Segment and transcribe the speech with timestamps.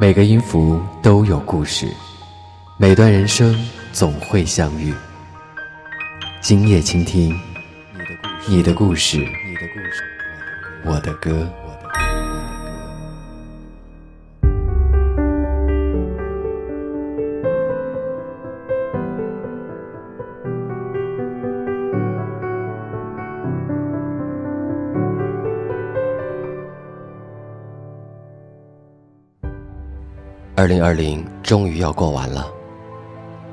[0.00, 1.92] 每个音符都有故事，
[2.78, 3.54] 每段人生
[3.92, 4.94] 总会相遇。
[6.40, 7.38] 今夜倾听
[8.48, 10.02] 你的故事，你的故事，
[10.86, 11.46] 我的歌。
[30.60, 32.46] 二零二零终于要过完了，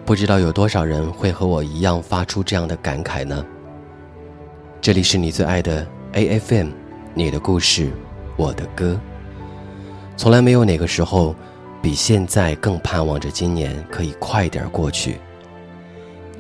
[0.04, 3.46] 不知道有多少人会和我一样发出这样的感慨呢？
[4.82, 6.68] 这里是你最爱的 A F M，
[7.14, 7.90] 你的故事，
[8.36, 9.00] 我的歌。
[10.18, 11.34] 从来没有哪个时候
[11.82, 15.16] 比现在更盼望着今年可以快点过去，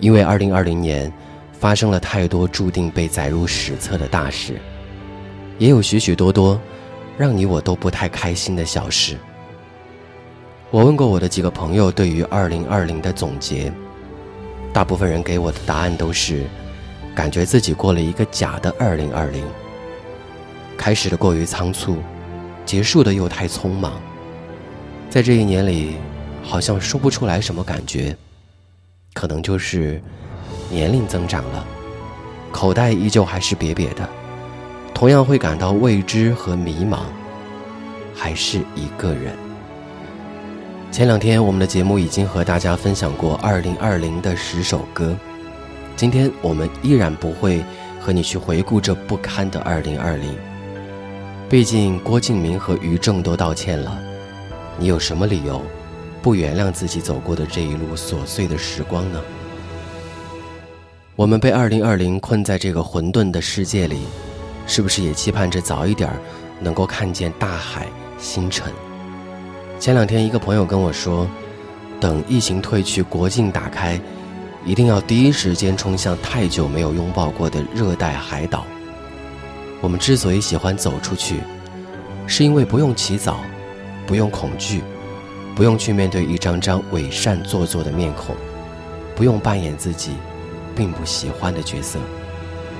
[0.01, 1.09] 因为二零二零年
[1.53, 4.59] 发生了太多注定被载入史册的大事，
[5.59, 6.59] 也有许许多多
[7.17, 9.17] 让你我都不太开心的小事。
[10.69, 13.71] 我问过我的几个朋友对于二零二零的总结，
[14.73, 16.43] 大部分人给我的答案都是，
[17.15, 19.45] 感觉自己过了一个假的二零二零，
[20.77, 21.97] 开始的过于仓促，
[22.65, 23.93] 结束的又太匆忙，
[25.09, 25.95] 在这一年里，
[26.43, 28.13] 好像说不出来什么感觉，
[29.13, 30.01] 可能就是
[30.69, 31.65] 年龄增长了，
[32.51, 34.07] 口袋依旧还是瘪瘪的，
[34.93, 37.03] 同样会感到未知和迷茫，
[38.13, 39.46] 还是一个人。
[40.91, 45.15] 前两天，我们的节目已经和大家分享过2020的十首歌。
[45.97, 47.61] 今天我们依然不会
[47.99, 50.19] 和你去回顾这不堪的2020。
[51.49, 53.99] 毕竟郭敬明和于正都道歉了，
[54.79, 55.61] 你有什么理由
[56.21, 59.21] 不原谅自己走过的这一路琐碎的时光呢？
[61.17, 63.99] 我们被2020困在这个混沌的世界里，
[64.65, 66.09] 是不是也期盼着早一点
[66.59, 67.87] 能够看见大海
[68.17, 68.71] 星辰？
[69.79, 71.29] 前两天，一个朋友跟我说
[72.01, 73.99] ：“等疫情退去，国境打开，
[74.65, 78.65] 一定要第一时间冲向太久没有拥抱过的热带海岛。”
[79.79, 81.35] 我们之所以喜欢走出去，
[82.25, 83.39] 是因为不用起早，
[84.07, 84.81] 不用恐惧，
[85.55, 88.35] 不用去面对一张张伪善做作的面孔，
[89.15, 90.13] 不用扮演自己
[90.75, 91.99] 并不喜欢的角色，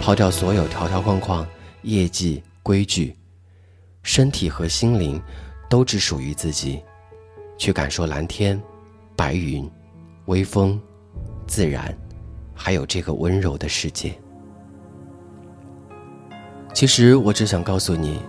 [0.02, 1.46] 抛掉所有条条框框、
[1.84, 3.16] 业绩规矩，
[4.02, 5.22] 身体和心灵
[5.70, 6.80] 都只属于自己。
[7.58, 8.60] 去感受蓝天、
[9.16, 9.70] 白云、
[10.26, 10.80] 微风、
[11.48, 11.96] 自然，
[12.54, 14.14] 还有这个温柔的世界。
[16.74, 18.20] 其实我只想告诉你，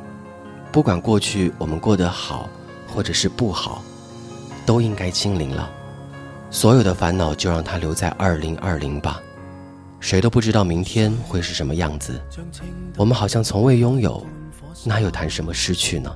[0.73, 2.49] 不管过去我们过得好，
[2.89, 3.83] 或者是不好，
[4.65, 5.71] 都应该清零了。
[6.51, 9.21] 所有的烦恼就让它留在二零二零吧。
[10.01, 12.19] 谁都不知道明天会是什么样子。
[12.97, 14.25] 我们好像从未拥有，
[14.85, 16.11] 哪有谈什么失去呢？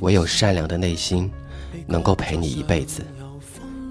[0.00, 1.32] 唯有善良的内心。
[1.86, 3.04] 能够陪你一辈子，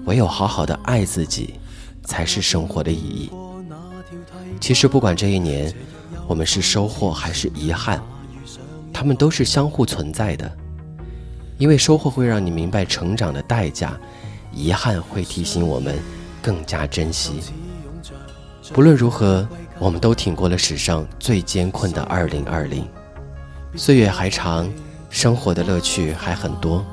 [0.04, 1.54] 唯有好好的爱自己，
[2.04, 3.30] 才是生活的意义。
[4.60, 5.72] 其实，不管这一年
[6.26, 8.00] 我们是收获还是遗憾，
[8.92, 10.50] 他们都是相互存在的。
[11.58, 13.98] 因为收获会让你明白成长的代价，
[14.52, 15.96] 遗憾会提醒我们
[16.42, 17.34] 更加珍惜。
[18.72, 19.46] 不论如何，
[19.78, 22.86] 我们都挺过了史上最艰困的二零二零。
[23.76, 24.68] 岁月还长，
[25.08, 26.84] 生活的乐趣还很多。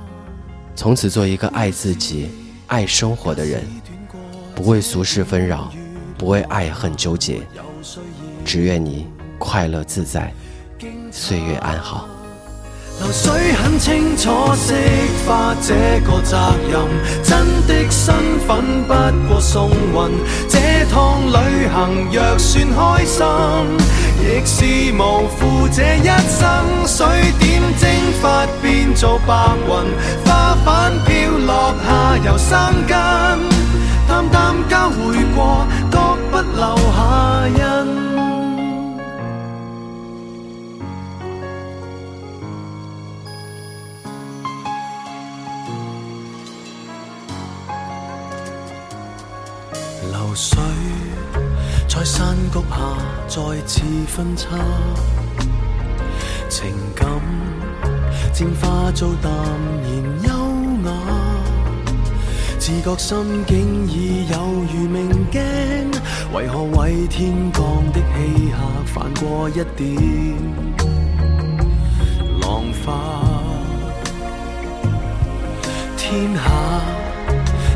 [0.76, 2.30] 从此做一个爱自己
[2.68, 3.62] 爱生活的人
[4.56, 5.70] 不为俗事纷扰
[6.18, 7.42] 不为爱恨纠结
[8.46, 9.06] 只愿你
[9.38, 10.32] 快乐自在
[11.12, 12.08] 岁月安好
[13.00, 14.74] 流水很清楚惜
[15.26, 16.82] 花这个责任
[17.24, 20.18] 真的身份不过送运
[20.50, 20.60] 这
[20.92, 24.08] 趟旅行若算开心
[24.46, 24.64] 是
[24.94, 27.06] 无负这一生，水
[27.40, 27.90] 点蒸
[28.22, 29.70] 发变做白云，
[30.26, 32.58] 花瓣飘落下又生
[32.88, 32.96] 根，
[34.08, 36.00] 淡淡交回过，各
[36.32, 36.98] 不留下
[37.50, 37.62] 印。
[50.12, 50.50] 流水。
[51.90, 52.78] 在山谷下
[53.28, 54.48] 再次分叉，
[56.48, 57.08] 情感
[58.32, 59.30] 渐化做淡
[59.82, 60.32] 然优
[60.88, 60.96] 雅，
[62.60, 64.38] 自觉心境已有
[64.72, 65.42] 如明镜，
[66.32, 67.62] 为何为天降
[67.92, 70.38] 的欺客泛过一点
[72.44, 72.94] 浪花？
[75.98, 76.82] 天下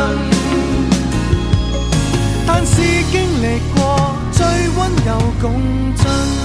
[5.04, 5.52] 有共
[5.96, 6.43] 振。